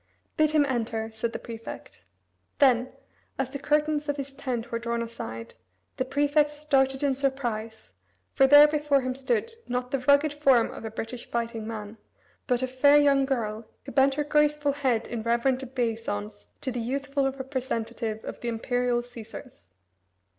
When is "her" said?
14.15-14.23